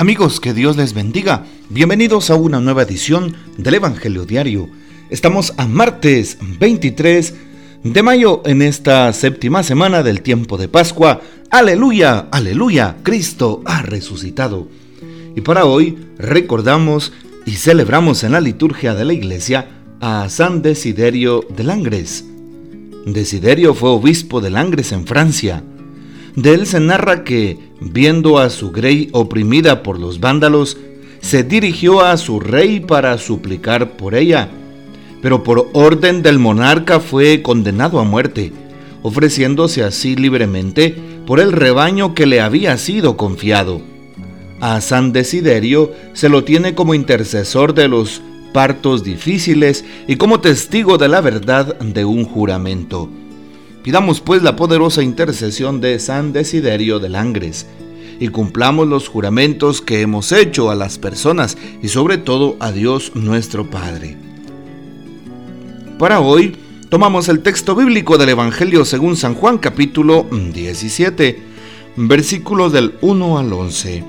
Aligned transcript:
Amigos, 0.00 0.38
que 0.38 0.54
Dios 0.54 0.76
les 0.76 0.94
bendiga. 0.94 1.44
Bienvenidos 1.70 2.30
a 2.30 2.36
una 2.36 2.60
nueva 2.60 2.84
edición 2.84 3.34
del 3.56 3.74
Evangelio 3.74 4.26
Diario. 4.26 4.68
Estamos 5.10 5.54
a 5.56 5.66
martes 5.66 6.38
23 6.60 7.34
de 7.82 8.02
mayo 8.04 8.42
en 8.44 8.62
esta 8.62 9.12
séptima 9.12 9.64
semana 9.64 10.04
del 10.04 10.22
tiempo 10.22 10.56
de 10.56 10.68
Pascua. 10.68 11.20
Aleluya, 11.50 12.28
aleluya, 12.30 12.98
Cristo 13.02 13.62
ha 13.64 13.82
resucitado. 13.82 14.68
Y 15.34 15.40
para 15.40 15.64
hoy 15.64 15.98
recordamos 16.16 17.12
y 17.44 17.56
celebramos 17.56 18.22
en 18.22 18.30
la 18.30 18.40
liturgia 18.40 18.94
de 18.94 19.04
la 19.04 19.14
iglesia 19.14 19.66
a 20.00 20.28
San 20.28 20.62
Desiderio 20.62 21.44
de 21.48 21.64
Langres. 21.64 22.24
Desiderio 23.04 23.74
fue 23.74 23.90
obispo 23.90 24.40
de 24.40 24.50
Langres 24.50 24.92
en 24.92 25.08
Francia. 25.08 25.64
De 26.36 26.54
él 26.54 26.68
se 26.68 26.78
narra 26.78 27.24
que, 27.24 27.58
viendo 27.80 28.38
a 28.38 28.50
su 28.50 28.70
grey 28.70 29.08
oprimida 29.12 29.82
por 29.82 29.98
los 29.98 30.20
vándalos, 30.20 30.76
se 31.20 31.42
dirigió 31.42 32.00
a 32.00 32.16
su 32.16 32.40
rey 32.40 32.80
para 32.80 33.18
suplicar 33.18 33.96
por 33.96 34.14
ella, 34.14 34.48
pero 35.20 35.42
por 35.42 35.68
orden 35.72 36.22
del 36.22 36.38
monarca 36.38 37.00
fue 37.00 37.42
condenado 37.42 37.98
a 37.98 38.04
muerte, 38.04 38.52
ofreciéndose 39.02 39.82
así 39.82 40.16
libremente 40.16 40.94
por 41.26 41.40
el 41.40 41.52
rebaño 41.52 42.14
que 42.14 42.26
le 42.26 42.40
había 42.40 42.76
sido 42.78 43.16
confiado. 43.16 43.80
A 44.60 44.80
San 44.80 45.12
Desiderio 45.12 45.92
se 46.14 46.28
lo 46.28 46.44
tiene 46.44 46.74
como 46.74 46.94
intercesor 46.94 47.74
de 47.74 47.88
los 47.88 48.22
partos 48.52 49.04
difíciles 49.04 49.84
y 50.06 50.16
como 50.16 50.40
testigo 50.40 50.98
de 50.98 51.08
la 51.08 51.20
verdad 51.20 51.78
de 51.78 52.04
un 52.04 52.24
juramento. 52.24 53.08
Pidamos 53.88 54.20
pues 54.20 54.42
la 54.42 54.54
poderosa 54.54 55.02
intercesión 55.02 55.80
de 55.80 55.98
San 55.98 56.34
Desiderio 56.34 56.98
de 56.98 57.08
Langres 57.08 57.64
y 58.20 58.28
cumplamos 58.28 58.86
los 58.86 59.08
juramentos 59.08 59.80
que 59.80 60.02
hemos 60.02 60.30
hecho 60.30 60.68
a 60.68 60.74
las 60.74 60.98
personas 60.98 61.56
y 61.82 61.88
sobre 61.88 62.18
todo 62.18 62.58
a 62.60 62.70
Dios 62.70 63.12
nuestro 63.14 63.70
Padre. 63.70 64.18
Para 65.98 66.20
hoy 66.20 66.54
tomamos 66.90 67.30
el 67.30 67.40
texto 67.40 67.74
bíblico 67.74 68.18
del 68.18 68.28
Evangelio 68.28 68.84
según 68.84 69.16
San 69.16 69.34
Juan 69.34 69.56
capítulo 69.56 70.26
17, 70.30 71.38
versículos 71.96 72.74
del 72.74 72.92
1 73.00 73.38
al 73.38 73.50
11. 73.50 74.04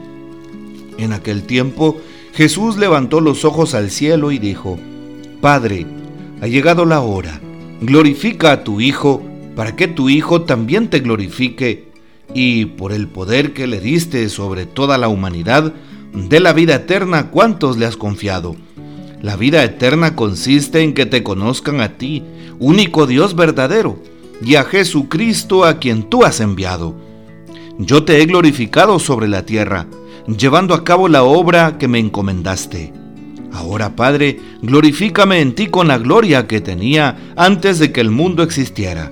En 0.97 1.13
aquel 1.13 1.43
tiempo 1.43 2.01
Jesús 2.33 2.75
levantó 2.75 3.21
los 3.21 3.45
ojos 3.45 3.73
al 3.75 3.91
cielo 3.91 4.33
y 4.33 4.39
dijo, 4.39 4.77
Padre, 5.39 5.85
ha 6.41 6.47
llegado 6.47 6.83
la 6.83 6.99
hora, 6.99 7.39
glorifica 7.79 8.51
a 8.51 8.63
tu 8.65 8.81
Hijo, 8.81 9.23
para 9.59 9.75
que 9.75 9.89
tu 9.89 10.07
Hijo 10.07 10.43
también 10.43 10.87
te 10.87 11.01
glorifique, 11.01 11.91
y 12.33 12.63
por 12.63 12.93
el 12.93 13.09
poder 13.09 13.51
que 13.51 13.67
le 13.67 13.81
diste 13.81 14.29
sobre 14.29 14.65
toda 14.65 14.97
la 14.97 15.09
humanidad, 15.09 15.73
de 16.13 16.39
la 16.39 16.53
vida 16.53 16.75
eterna, 16.75 17.29
¿cuántos 17.29 17.77
le 17.77 17.85
has 17.85 17.97
confiado? 17.97 18.55
La 19.21 19.35
vida 19.35 19.61
eterna 19.65 20.15
consiste 20.15 20.79
en 20.79 20.93
que 20.93 21.05
te 21.05 21.23
conozcan 21.23 21.81
a 21.81 21.97
ti, 21.97 22.23
único 22.57 23.05
Dios 23.05 23.35
verdadero, 23.35 24.01
y 24.41 24.55
a 24.55 24.63
Jesucristo 24.63 25.65
a 25.65 25.77
quien 25.77 26.03
tú 26.03 26.23
has 26.23 26.39
enviado. 26.39 26.95
Yo 27.77 28.05
te 28.05 28.21
he 28.21 28.25
glorificado 28.27 28.97
sobre 28.97 29.27
la 29.27 29.45
tierra, 29.45 29.87
llevando 30.25 30.73
a 30.73 30.85
cabo 30.85 31.09
la 31.09 31.23
obra 31.23 31.77
que 31.77 31.89
me 31.89 31.99
encomendaste. 31.99 32.93
Ahora, 33.51 33.93
Padre, 33.97 34.39
glorifícame 34.61 35.41
en 35.41 35.53
ti 35.53 35.67
con 35.67 35.89
la 35.89 35.97
gloria 35.97 36.47
que 36.47 36.61
tenía 36.61 37.33
antes 37.35 37.77
de 37.77 37.91
que 37.91 37.99
el 37.99 38.09
mundo 38.09 38.41
existiera. 38.41 39.11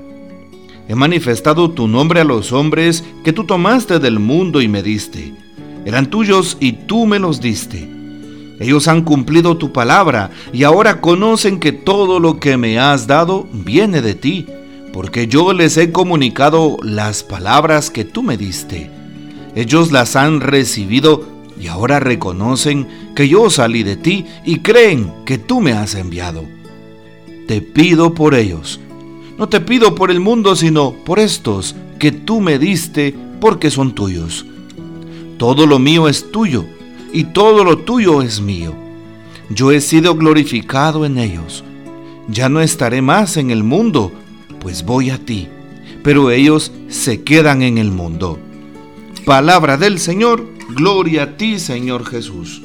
He 0.88 0.96
manifestado 0.96 1.72
tu 1.72 1.88
nombre 1.88 2.22
a 2.22 2.24
los 2.24 2.54
hombres 2.54 3.04
que 3.24 3.34
tú 3.34 3.44
tomaste 3.44 4.00
del 4.00 4.20
mundo 4.20 4.62
y 4.62 4.70
me 4.70 4.82
diste. 4.82 5.34
Eran 5.86 6.10
tuyos 6.10 6.58
y 6.62 6.74
tú 6.74 7.06
me 7.06 7.20
los 7.20 7.42
diste. 7.42 7.90
Ellos 8.60 8.88
han 8.88 9.04
cumplido 9.04 9.58
tu 9.58 9.74
palabra 9.74 10.32
y 10.54 10.64
ahora 10.64 11.02
conocen 11.02 11.60
que 11.60 11.74
todo 11.74 12.20
lo 12.20 12.40
que 12.40 12.58
me 12.58 12.80
has 12.80 13.06
dado 13.06 13.48
viene 13.52 14.02
de 14.02 14.16
ti, 14.16 14.48
porque 14.94 15.28
yo 15.28 15.54
les 15.54 15.78
he 15.78 15.92
comunicado 15.92 16.78
las 16.82 17.22
palabras 17.22 17.92
que 17.92 18.06
tú 18.06 18.24
me 18.24 18.38
diste. 18.38 18.90
Ellos 19.56 19.92
las 19.92 20.16
han 20.16 20.40
recibido 20.40 21.26
y 21.60 21.68
ahora 21.68 22.00
reconocen 22.00 22.88
que 23.16 23.28
yo 23.28 23.50
salí 23.50 23.84
de 23.84 23.98
ti 23.98 24.26
y 24.46 24.60
creen 24.60 25.12
que 25.26 25.38
tú 25.38 25.60
me 25.60 25.74
has 25.74 25.96
enviado. 25.96 26.46
Te 27.48 27.62
pido 27.62 28.14
por 28.14 28.36
ellos 28.36 28.80
no 29.38 29.48
te 29.48 29.62
pido 29.62 29.96
por 29.96 30.12
el 30.12 30.20
mundo, 30.20 30.56
sino 30.56 30.94
por 31.06 31.20
estos 31.20 31.76
que 32.00 32.12
tú 32.12 32.42
me 32.42 32.58
diste 32.58 33.16
porque 33.40 33.70
son 33.70 33.94
tuyos. 33.94 34.46
Todo 35.38 35.68
lo 35.68 35.80
mío 35.80 36.08
es 36.08 36.32
tuyo 36.32 36.66
y 37.14 37.26
todo 37.26 37.64
lo 37.64 37.80
tuyo 37.80 38.22
es 38.22 38.42
mío. 38.42 38.74
Yo 39.50 39.72
he 39.72 39.80
sido 39.82 40.16
glorificado 40.16 41.06
en 41.06 41.18
ellos. 41.18 41.64
Ya 42.28 42.50
no 42.50 42.62
estaré 42.62 43.02
más 43.02 43.38
en 43.38 43.52
el 43.52 43.64
mundo, 43.64 44.12
pues 44.60 44.84
voy 44.84 45.12
a 45.12 45.18
ti, 45.24 45.48
pero 46.04 46.32
ellos 46.32 46.72
se 46.90 47.24
quedan 47.24 47.62
en 47.62 47.78
el 47.78 47.92
mundo. 47.92 48.40
Palabra 49.26 49.78
del 49.78 50.00
Señor, 50.00 50.46
gloria 50.70 51.24
a 51.24 51.38
ti 51.38 51.60
Señor 51.60 52.06
Jesús. 52.06 52.64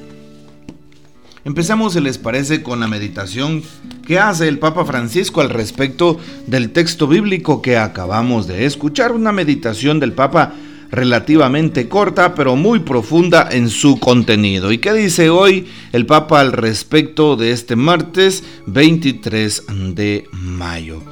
Empezamos, 1.45 1.93
si 1.93 2.01
les 2.01 2.19
parece, 2.19 2.63
con 2.63 2.81
la 2.81 2.89
meditación 2.89 3.63
que 4.07 4.19
hace 4.19 4.49
el 4.49 4.59
Papa 4.59 4.85
Francisco 4.85 5.41
al 5.41 5.51
respecto 5.51 6.19
del 6.47 6.71
texto 6.71 7.07
bíblico 7.07 7.63
que 7.63 7.77
acabamos 7.77 8.47
de 8.47 8.67
escuchar. 8.67 9.13
Una 9.13 9.33
meditación 9.33 10.01
del 10.01 10.13
Papa 10.13 10.55
relativamente 10.91 11.89
corta, 11.89 12.35
pero 12.35 12.55
muy 12.55 12.81
profunda 12.81 13.49
en 13.51 13.71
su 13.71 13.99
contenido. 13.99 14.71
¿Y 14.73 14.79
qué 14.79 14.93
dice 14.93 15.31
hoy 15.31 15.67
el 15.93 16.07
Papa 16.07 16.41
al 16.41 16.53
respecto 16.53 17.37
de 17.37 17.53
este 17.53 17.77
martes 17.77 18.45
23 18.67 19.65
de 19.95 20.25
mayo? 20.33 21.03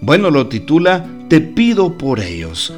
Bueno, 0.00 0.30
lo 0.30 0.48
titula 0.48 1.06
Te 1.28 1.40
pido 1.40 1.96
por 1.96 2.20
ellos. 2.20 2.72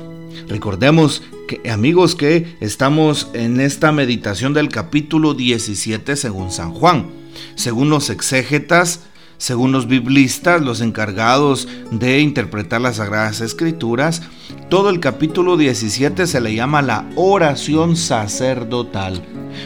Recordemos 0.48 1.22
que, 1.48 1.70
amigos, 1.70 2.14
que 2.14 2.56
estamos 2.60 3.30
en 3.32 3.60
esta 3.60 3.92
meditación 3.92 4.52
del 4.52 4.68
capítulo 4.68 5.34
17 5.34 6.16
según 6.16 6.50
San 6.50 6.72
Juan. 6.72 7.06
Según 7.54 7.88
los 7.88 8.10
exégetas, 8.10 9.00
según 9.42 9.72
los 9.72 9.88
biblistas, 9.88 10.62
los 10.62 10.80
encargados 10.80 11.66
de 11.90 12.20
interpretar 12.20 12.80
las 12.80 12.96
Sagradas 12.98 13.40
Escrituras, 13.40 14.22
todo 14.68 14.88
el 14.88 15.00
capítulo 15.00 15.56
17 15.56 16.28
se 16.28 16.40
le 16.40 16.54
llama 16.54 16.80
la 16.80 17.10
oración 17.16 17.96
sacerdotal, 17.96 19.20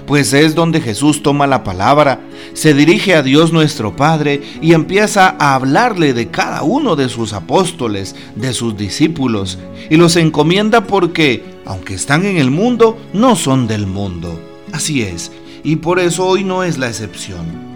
pues 0.06 0.32
es 0.32 0.54
donde 0.54 0.80
Jesús 0.80 1.22
toma 1.22 1.46
la 1.46 1.62
palabra, 1.62 2.20
se 2.54 2.72
dirige 2.72 3.14
a 3.14 3.22
Dios 3.22 3.52
nuestro 3.52 3.94
Padre 3.94 4.40
y 4.62 4.72
empieza 4.72 5.36
a 5.38 5.54
hablarle 5.54 6.14
de 6.14 6.28
cada 6.28 6.62
uno 6.62 6.96
de 6.96 7.10
sus 7.10 7.34
apóstoles, 7.34 8.16
de 8.34 8.54
sus 8.54 8.78
discípulos, 8.78 9.58
y 9.90 9.98
los 9.98 10.16
encomienda 10.16 10.86
porque, 10.86 11.44
aunque 11.66 11.92
están 11.92 12.24
en 12.24 12.38
el 12.38 12.50
mundo, 12.50 12.96
no 13.12 13.36
son 13.36 13.66
del 13.66 13.86
mundo. 13.86 14.40
Así 14.72 15.02
es, 15.02 15.32
y 15.62 15.76
por 15.76 15.98
eso 15.98 16.24
hoy 16.24 16.44
no 16.44 16.64
es 16.64 16.78
la 16.78 16.88
excepción. 16.88 17.75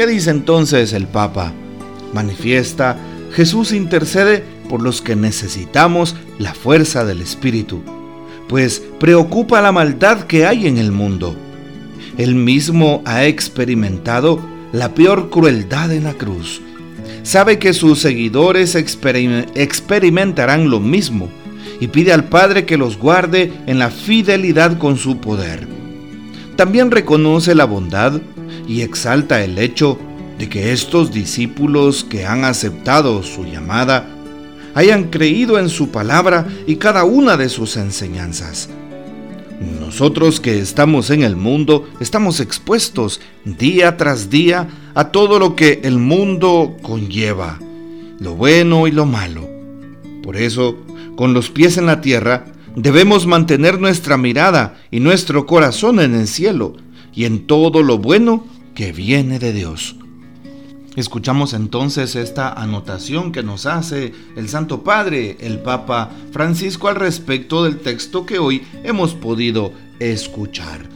¿Qué 0.00 0.06
dice 0.06 0.30
entonces 0.30 0.94
el 0.94 1.06
Papa? 1.06 1.52
Manifiesta, 2.14 2.96
Jesús 3.32 3.70
intercede 3.70 4.42
por 4.70 4.80
los 4.80 5.02
que 5.02 5.14
necesitamos 5.14 6.16
la 6.38 6.54
fuerza 6.54 7.04
del 7.04 7.20
Espíritu, 7.20 7.82
pues 8.48 8.82
preocupa 8.98 9.60
la 9.60 9.72
maldad 9.72 10.22
que 10.22 10.46
hay 10.46 10.66
en 10.66 10.78
el 10.78 10.90
mundo. 10.90 11.36
Él 12.16 12.34
mismo 12.34 13.02
ha 13.04 13.26
experimentado 13.26 14.40
la 14.72 14.94
peor 14.94 15.28
crueldad 15.28 15.92
en 15.92 16.04
la 16.04 16.14
cruz. 16.14 16.62
Sabe 17.22 17.58
que 17.58 17.74
sus 17.74 17.98
seguidores 17.98 18.76
experimentarán 18.76 20.70
lo 20.70 20.80
mismo 20.80 21.28
y 21.78 21.88
pide 21.88 22.14
al 22.14 22.24
Padre 22.24 22.64
que 22.64 22.78
los 22.78 22.96
guarde 22.96 23.52
en 23.66 23.78
la 23.78 23.90
fidelidad 23.90 24.78
con 24.78 24.96
su 24.96 25.18
poder. 25.18 25.68
También 26.56 26.90
reconoce 26.90 27.54
la 27.54 27.66
bondad 27.66 28.20
y 28.66 28.82
exalta 28.82 29.42
el 29.44 29.58
hecho 29.58 29.98
de 30.38 30.48
que 30.48 30.72
estos 30.72 31.12
discípulos 31.12 32.04
que 32.04 32.24
han 32.24 32.44
aceptado 32.44 33.22
su 33.22 33.44
llamada 33.44 34.08
hayan 34.74 35.04
creído 35.04 35.58
en 35.58 35.68
su 35.68 35.90
palabra 35.90 36.46
y 36.66 36.76
cada 36.76 37.04
una 37.04 37.36
de 37.36 37.48
sus 37.48 37.76
enseñanzas. 37.76 38.70
Nosotros 39.78 40.40
que 40.40 40.58
estamos 40.58 41.10
en 41.10 41.22
el 41.22 41.36
mundo 41.36 41.88
estamos 42.00 42.40
expuestos 42.40 43.20
día 43.44 43.98
tras 43.98 44.30
día 44.30 44.68
a 44.94 45.10
todo 45.10 45.38
lo 45.38 45.54
que 45.54 45.80
el 45.82 45.98
mundo 45.98 46.76
conlleva, 46.80 47.58
lo 48.18 48.34
bueno 48.34 48.86
y 48.86 48.92
lo 48.92 49.04
malo. 49.04 49.46
Por 50.22 50.36
eso, 50.36 50.78
con 51.16 51.34
los 51.34 51.50
pies 51.50 51.76
en 51.76 51.84
la 51.84 52.00
tierra, 52.00 52.46
debemos 52.76 53.26
mantener 53.26 53.78
nuestra 53.78 54.16
mirada 54.16 54.78
y 54.90 55.00
nuestro 55.00 55.44
corazón 55.44 56.00
en 56.00 56.14
el 56.14 56.28
cielo 56.28 56.76
y 57.14 57.24
en 57.24 57.46
todo 57.46 57.82
lo 57.82 57.98
bueno 57.98 58.44
que 58.74 58.92
viene 58.92 59.38
de 59.38 59.52
Dios. 59.52 59.96
Escuchamos 60.96 61.54
entonces 61.54 62.16
esta 62.16 62.52
anotación 62.52 63.30
que 63.30 63.42
nos 63.42 63.64
hace 63.66 64.12
el 64.36 64.48
Santo 64.48 64.82
Padre, 64.82 65.36
el 65.40 65.60
Papa 65.60 66.10
Francisco, 66.32 66.88
al 66.88 66.96
respecto 66.96 67.62
del 67.62 67.78
texto 67.78 68.26
que 68.26 68.38
hoy 68.38 68.62
hemos 68.82 69.14
podido 69.14 69.72
escuchar. 70.00 70.88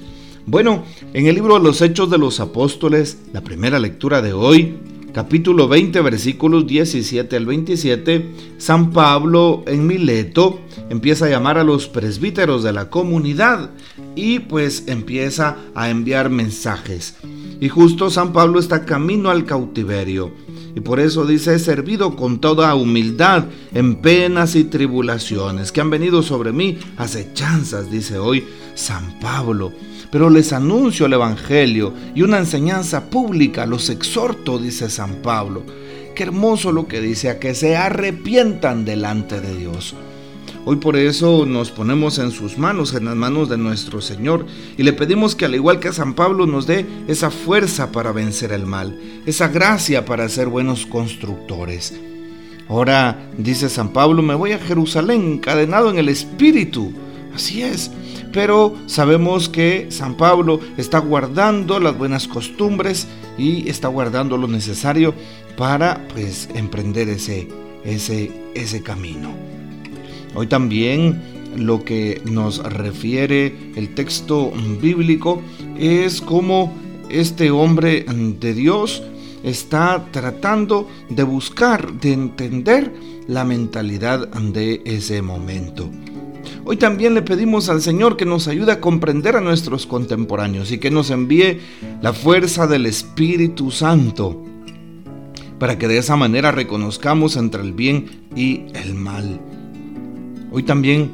Bueno, 0.46 0.84
en 1.12 1.26
el 1.26 1.36
libro 1.36 1.54
de 1.54 1.64
los 1.64 1.80
Hechos 1.80 2.10
de 2.10 2.18
los 2.18 2.40
Apóstoles, 2.40 3.18
la 3.32 3.40
primera 3.42 3.78
lectura 3.78 4.20
de 4.20 4.32
hoy, 4.32 4.76
capítulo 5.14 5.68
20, 5.68 6.00
versículos 6.00 6.66
17 6.66 7.36
al 7.36 7.46
27, 7.46 8.32
San 8.58 8.90
Pablo 8.90 9.62
en 9.66 9.86
Mileto 9.86 10.60
empieza 10.90 11.26
a 11.26 11.30
llamar 11.30 11.56
a 11.56 11.64
los 11.64 11.86
presbíteros 11.86 12.64
de 12.64 12.72
la 12.72 12.90
comunidad 12.90 13.70
y 14.16 14.40
pues 14.40 14.84
empieza 14.88 15.56
a 15.74 15.88
enviar 15.88 16.30
mensajes. 16.30 17.16
Y 17.60 17.68
justo 17.68 18.10
San 18.10 18.32
Pablo 18.32 18.58
está 18.58 18.84
camino 18.84 19.30
al 19.30 19.44
cautiverio. 19.44 20.32
Y 20.76 20.80
por 20.80 20.98
eso 20.98 21.24
dice, 21.24 21.54
he 21.54 21.58
servido 21.58 22.16
con 22.16 22.40
toda 22.40 22.74
humildad 22.74 23.44
en 23.72 23.96
penas 23.96 24.56
y 24.56 24.64
tribulaciones 24.64 25.70
que 25.70 25.80
han 25.80 25.90
venido 25.90 26.22
sobre 26.22 26.52
mí, 26.52 26.78
acechanzas, 26.96 27.90
dice 27.90 28.18
hoy 28.18 28.44
San 28.74 29.18
Pablo. 29.20 29.72
Pero 30.10 30.30
les 30.30 30.52
anuncio 30.52 31.06
el 31.06 31.12
Evangelio 31.12 31.92
y 32.14 32.22
una 32.22 32.38
enseñanza 32.38 33.08
pública, 33.08 33.66
los 33.66 33.88
exhorto, 33.88 34.58
dice 34.58 34.90
San 34.90 35.16
Pablo. 35.22 35.62
Qué 36.14 36.24
hermoso 36.24 36.72
lo 36.72 36.86
que 36.86 37.00
dice, 37.00 37.30
a 37.30 37.38
que 37.38 37.54
se 37.54 37.76
arrepientan 37.76 38.84
delante 38.84 39.40
de 39.40 39.56
Dios. 39.56 39.94
Hoy 40.66 40.76
por 40.76 40.96
eso 40.96 41.44
nos 41.44 41.70
ponemos 41.70 42.18
en 42.18 42.30
sus 42.30 42.56
manos, 42.56 42.94
en 42.94 43.04
las 43.04 43.16
manos 43.16 43.50
de 43.50 43.58
nuestro 43.58 44.00
Señor, 44.00 44.46
y 44.78 44.82
le 44.82 44.94
pedimos 44.94 45.34
que 45.34 45.44
al 45.44 45.54
igual 45.54 45.78
que 45.78 45.92
San 45.92 46.14
Pablo 46.14 46.46
nos 46.46 46.66
dé 46.66 46.86
esa 47.06 47.30
fuerza 47.30 47.92
para 47.92 48.12
vencer 48.12 48.50
el 48.50 48.64
mal, 48.64 48.98
esa 49.26 49.48
gracia 49.48 50.06
para 50.06 50.26
ser 50.30 50.48
buenos 50.48 50.86
constructores. 50.86 52.00
Ahora, 52.66 53.28
dice 53.36 53.68
San 53.68 53.90
Pablo, 53.90 54.22
me 54.22 54.34
voy 54.34 54.52
a 54.52 54.58
Jerusalén 54.58 55.34
encadenado 55.34 55.90
en 55.90 55.98
el 55.98 56.08
Espíritu. 56.08 56.94
Así 57.34 57.62
es, 57.62 57.90
pero 58.32 58.74
sabemos 58.86 59.50
que 59.50 59.88
San 59.90 60.16
Pablo 60.16 60.60
está 60.78 60.98
guardando 60.98 61.78
las 61.78 61.98
buenas 61.98 62.26
costumbres 62.26 63.06
y 63.36 63.68
está 63.68 63.88
guardando 63.88 64.38
lo 64.38 64.48
necesario 64.48 65.12
para 65.58 66.08
pues 66.08 66.48
emprender 66.54 67.10
ese, 67.10 67.48
ese, 67.84 68.32
ese 68.54 68.82
camino. 68.82 69.53
Hoy 70.34 70.46
también 70.46 71.22
lo 71.56 71.84
que 71.84 72.20
nos 72.24 72.62
refiere 72.62 73.54
el 73.76 73.94
texto 73.94 74.52
bíblico 74.80 75.42
es 75.78 76.20
cómo 76.20 76.72
este 77.08 77.50
hombre 77.50 78.04
de 78.40 78.54
Dios 78.54 79.02
está 79.44 80.06
tratando 80.10 80.88
de 81.10 81.22
buscar, 81.22 81.92
de 82.00 82.12
entender 82.12 82.92
la 83.28 83.44
mentalidad 83.44 84.28
de 84.28 84.82
ese 84.84 85.22
momento. 85.22 85.88
Hoy 86.64 86.78
también 86.78 87.14
le 87.14 87.22
pedimos 87.22 87.68
al 87.68 87.82
Señor 87.82 88.16
que 88.16 88.24
nos 88.24 88.48
ayude 88.48 88.72
a 88.72 88.80
comprender 88.80 89.36
a 89.36 89.40
nuestros 89.40 89.86
contemporáneos 89.86 90.72
y 90.72 90.78
que 90.78 90.90
nos 90.90 91.10
envíe 91.10 91.60
la 92.00 92.12
fuerza 92.12 92.66
del 92.66 92.86
Espíritu 92.86 93.70
Santo 93.70 94.42
para 95.58 95.78
que 95.78 95.88
de 95.88 95.98
esa 95.98 96.16
manera 96.16 96.52
reconozcamos 96.52 97.36
entre 97.36 97.62
el 97.62 97.72
bien 97.72 98.26
y 98.34 98.64
el 98.74 98.94
mal. 98.94 99.40
Hoy 100.54 100.62
también 100.62 101.10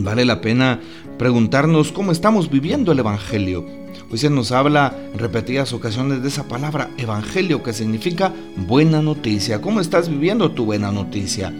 vale 0.00 0.24
la 0.24 0.40
pena 0.40 0.80
preguntarnos 1.16 1.92
cómo 1.92 2.10
estamos 2.10 2.50
viviendo 2.50 2.90
el 2.90 2.98
Evangelio. 2.98 3.64
Hoy 4.10 4.18
se 4.18 4.30
nos 4.30 4.50
habla 4.50 4.98
en 5.12 5.20
repetidas 5.20 5.72
ocasiones 5.72 6.22
de 6.22 6.28
esa 6.28 6.48
palabra 6.48 6.90
Evangelio 6.98 7.62
que 7.62 7.72
significa 7.72 8.32
buena 8.56 9.00
noticia. 9.00 9.60
¿Cómo 9.60 9.80
estás 9.80 10.08
viviendo 10.08 10.50
tu 10.50 10.64
buena 10.64 10.90
noticia? 10.90 11.54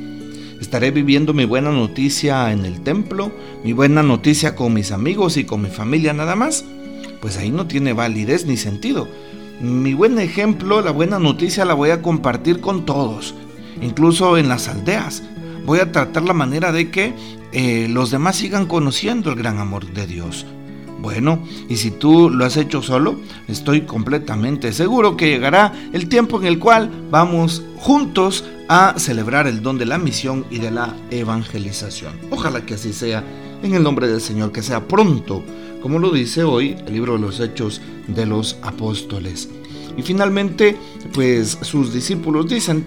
¿Estaré 0.60 0.90
viviendo 0.90 1.32
mi 1.32 1.44
buena 1.44 1.70
noticia 1.70 2.50
en 2.50 2.64
el 2.64 2.80
templo? 2.80 3.30
¿Mi 3.62 3.72
buena 3.72 4.02
noticia 4.02 4.56
con 4.56 4.74
mis 4.74 4.90
amigos 4.90 5.36
y 5.36 5.44
con 5.44 5.62
mi 5.62 5.68
familia 5.68 6.12
nada 6.12 6.34
más? 6.34 6.64
Pues 7.20 7.36
ahí 7.36 7.50
no 7.50 7.68
tiene 7.68 7.92
validez 7.92 8.44
ni 8.44 8.56
sentido. 8.56 9.06
Mi 9.60 9.94
buen 9.94 10.18
ejemplo, 10.18 10.82
la 10.82 10.90
buena 10.90 11.20
noticia 11.20 11.64
la 11.64 11.74
voy 11.74 11.90
a 11.90 12.02
compartir 12.02 12.58
con 12.58 12.84
todos, 12.84 13.36
incluso 13.80 14.36
en 14.36 14.48
las 14.48 14.66
aldeas 14.66 15.22
voy 15.64 15.80
a 15.80 15.92
tratar 15.92 16.24
la 16.24 16.32
manera 16.32 16.72
de 16.72 16.90
que 16.90 17.14
eh, 17.52 17.86
los 17.90 18.10
demás 18.10 18.36
sigan 18.36 18.66
conociendo 18.66 19.30
el 19.30 19.36
gran 19.36 19.58
amor 19.58 19.86
de 19.92 20.06
Dios. 20.06 20.46
Bueno, 21.02 21.42
y 21.68 21.76
si 21.76 21.90
tú 21.90 22.30
lo 22.30 22.44
has 22.44 22.56
hecho 22.56 22.80
solo, 22.80 23.16
estoy 23.48 23.82
completamente 23.82 24.72
seguro 24.72 25.16
que 25.16 25.30
llegará 25.30 25.72
el 25.92 26.08
tiempo 26.08 26.38
en 26.40 26.46
el 26.46 26.60
cual 26.60 26.90
vamos 27.10 27.64
juntos 27.76 28.44
a 28.68 28.94
celebrar 28.98 29.48
el 29.48 29.62
don 29.62 29.78
de 29.78 29.84
la 29.84 29.98
misión 29.98 30.46
y 30.48 30.58
de 30.58 30.70
la 30.70 30.94
evangelización. 31.10 32.12
Ojalá 32.30 32.64
que 32.64 32.74
así 32.74 32.92
sea, 32.92 33.24
en 33.64 33.74
el 33.74 33.82
nombre 33.82 34.06
del 34.06 34.20
Señor, 34.20 34.52
que 34.52 34.62
sea 34.62 34.86
pronto, 34.86 35.42
como 35.82 35.98
lo 35.98 36.12
dice 36.12 36.44
hoy 36.44 36.76
el 36.86 36.94
libro 36.94 37.14
de 37.14 37.18
los 37.18 37.40
Hechos 37.40 37.80
de 38.06 38.24
los 38.24 38.56
Apóstoles. 38.62 39.48
Y 39.96 40.02
finalmente, 40.02 40.76
pues 41.12 41.58
sus 41.62 41.92
discípulos 41.92 42.48
dicen, 42.48 42.86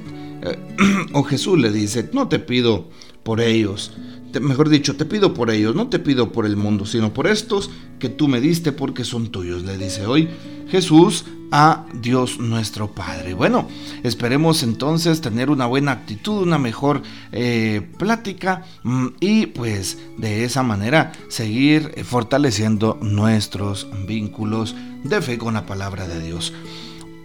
o 1.14 1.24
Jesús 1.24 1.60
le 1.60 1.72
dice, 1.72 2.10
no 2.14 2.28
te 2.28 2.40
pido 2.40 2.90
por 3.24 3.42
ellos, 3.42 3.92
mejor 4.40 4.70
dicho, 4.70 4.96
te 4.96 5.06
pido 5.06 5.34
por 5.34 5.50
ellos, 5.50 5.76
no 5.76 5.88
te 5.88 6.00
pido 6.00 6.32
por 6.32 6.46
el 6.46 6.58
mundo, 6.58 6.86
sino 6.86 7.14
por 7.14 7.28
estos 7.28 7.70
que 8.00 8.10
tú 8.10 8.28
me 8.28 8.42
diste 8.42 8.72
porque 8.72 9.04
son 9.04 9.30
tuyos, 9.30 9.64
le 9.64 9.78
dice 9.78 10.06
hoy 10.06 10.30
Jesús 10.70 11.26
a 11.52 11.86
Dios 11.94 12.40
nuestro 12.40 12.92
Padre. 12.92 13.34
Bueno, 13.34 13.68
esperemos 14.04 14.64
entonces 14.64 15.22
tener 15.22 15.50
una 15.50 15.68
buena 15.68 15.92
actitud, 15.92 16.42
una 16.42 16.58
mejor 16.58 17.02
eh, 17.32 17.88
plática 17.98 18.66
mm, 18.84 19.08
y 19.20 19.46
pues 19.48 20.00
de 20.18 20.44
esa 20.44 20.64
manera 20.64 21.12
seguir 21.30 21.92
eh, 21.96 22.04
fortaleciendo 22.04 22.98
nuestros 23.02 23.88
vínculos 24.08 24.76
de 25.04 25.22
fe 25.22 25.38
con 25.38 25.54
la 25.54 25.66
palabra 25.66 26.08
de 26.08 26.20
Dios. 26.20 26.52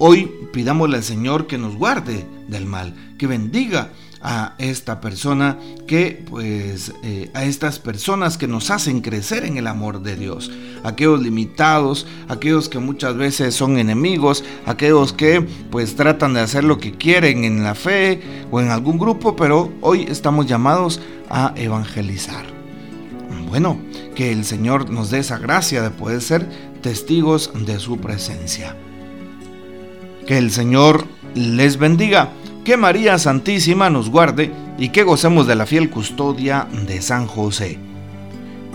Hoy 0.02 0.32
pidámosle 0.50 0.97
al 0.97 1.05
Señor 1.05 1.47
que 1.47 1.58
nos 1.58 1.76
guarde 1.76 2.25
del 2.49 2.64
mal, 2.64 2.94
que 3.19 3.26
bendiga 3.26 3.91
a 4.23 4.55
esta 4.56 4.99
persona, 4.99 5.58
que 5.87 6.25
pues 6.31 6.94
eh, 7.02 7.31
a 7.35 7.44
estas 7.44 7.79
personas 7.79 8.38
que 8.38 8.49
nos 8.49 8.70
hacen 8.70 9.02
crecer 9.02 9.44
en 9.44 9.58
el 9.58 9.67
amor 9.67 10.00
de 10.00 10.17
Dios, 10.17 10.50
aquellos 10.85 11.20
limitados, 11.20 12.06
aquellos 12.29 12.70
que 12.70 12.79
muchas 12.79 13.14
veces 13.19 13.55
son 13.55 13.76
enemigos, 13.76 14.43
aquellos 14.64 15.12
que 15.12 15.43
pues 15.43 15.97
tratan 15.97 16.32
de 16.32 16.41
hacer 16.41 16.64
lo 16.64 16.79
que 16.79 16.93
quieren 16.93 17.44
en 17.44 17.62
la 17.62 17.75
fe 17.75 18.23
o 18.50 18.58
en 18.62 18.70
algún 18.70 18.99
grupo, 18.99 19.37
pero 19.37 19.70
hoy 19.82 20.06
estamos 20.08 20.47
llamados 20.47 20.99
a 21.28 21.52
evangelizar. 21.57 22.47
Bueno, 23.50 23.78
que 24.14 24.33
el 24.33 24.47
Señor 24.47 24.88
nos 24.88 25.11
dé 25.11 25.19
esa 25.19 25.37
gracia 25.37 25.83
de 25.83 25.90
poder 25.90 26.23
ser 26.23 26.49
testigos 26.80 27.50
de 27.66 27.78
su 27.78 27.99
presencia. 27.99 28.75
Que 30.27 30.39
el 30.39 30.50
Señor 30.50 31.07
les 31.35 31.77
bendiga, 31.79 32.31
que 32.65 32.77
María 32.77 33.19
Santísima 33.19 33.91
nos 33.91 34.11
guarde 34.11 34.53
y 34.79 34.91
que 34.91 35.03
gocemos 35.03 35.47
de 35.47 35.57
la 35.57 35.67
fiel 35.67 35.91
custodia 35.91 36.69
de 36.87 37.03
San 37.03 37.27
José. 37.27 37.79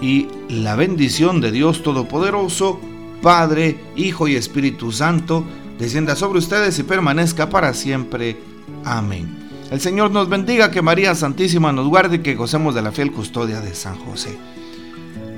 Y 0.01 0.27
la 0.49 0.75
bendición 0.75 1.41
de 1.41 1.51
Dios 1.51 1.83
Todopoderoso, 1.83 2.79
Padre, 3.21 3.79
Hijo 3.95 4.27
y 4.27 4.35
Espíritu 4.35 4.91
Santo, 4.91 5.45
descienda 5.79 6.15
sobre 6.15 6.39
ustedes 6.39 6.77
y 6.79 6.83
permanezca 6.83 7.49
para 7.49 7.73
siempre. 7.73 8.37
Amén. 8.83 9.45
El 9.71 9.81
Señor 9.81 10.11
nos 10.11 10.29
bendiga, 10.29 10.69
que 10.69 10.81
María 10.81 11.15
Santísima 11.15 11.71
nos 11.71 11.87
guarde 11.87 12.17
y 12.17 12.19
que 12.19 12.35
gocemos 12.35 12.75
de 12.75 12.83
la 12.83 12.91
fiel 12.91 13.11
custodia 13.11 13.61
de 13.61 13.73
San 13.73 13.97
José. 13.97 14.37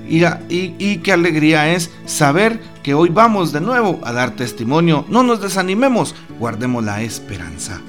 Y, 0.09 0.97
qué 0.97 1.11
alegría 1.11 1.73
es 1.73 1.91
saber 2.05 2.59
que 2.83 2.93
hoy 2.93 3.09
vamos 3.09 3.51
de 3.51 3.61
nuevo 3.61 3.99
a 4.03 4.13
dar 4.13 4.35
testimonio. 4.35 5.05
No 5.09 5.23
nos 5.23 5.41
desanimemos, 5.41 6.15
guardemos 6.39 6.83
la 6.83 7.01
esperanza. 7.01 7.81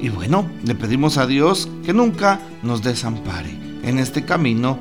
Y 0.00 0.08
bueno, 0.08 0.46
le 0.64 0.74
pedimos 0.74 1.16
a 1.16 1.26
Dios 1.26 1.68
que 1.84 1.94
nunca 1.94 2.40
nos 2.62 2.82
desampare 2.82 3.50
en 3.82 3.98
este 3.98 4.24
camino 4.24 4.78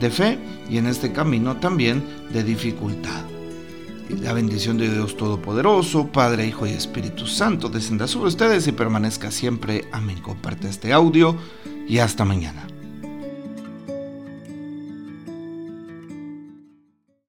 de 0.00 0.10
fe 0.10 0.38
y 0.70 0.78
en 0.78 0.86
este 0.86 1.12
camino 1.12 1.56
también 1.56 2.02
de 2.32 2.44
dificultad. 2.44 3.24
la 4.08 4.32
bendición 4.32 4.76
de 4.76 4.90
Dios 4.92 5.16
Todopoderoso, 5.16 6.08
Padre, 6.08 6.46
Hijo 6.46 6.66
y 6.66 6.70
Espíritu 6.70 7.26
Santo 7.26 7.68
descienda 7.68 8.06
sobre 8.06 8.28
ustedes 8.28 8.66
y 8.68 8.72
permanezca 8.72 9.30
siempre. 9.30 9.86
Amén. 9.92 10.20
Comparte 10.20 10.68
este 10.68 10.92
audio 10.92 11.36
y 11.88 11.98
hasta 11.98 12.24
mañana. 12.24 12.73